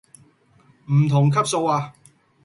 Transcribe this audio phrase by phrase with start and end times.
[0.91, 1.93] 唔同級數呀